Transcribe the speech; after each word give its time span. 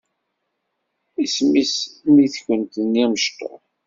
Isem-is 1.23 1.75
mmi-tkent-nni 2.07 3.03
amectuḥ? 3.05 3.59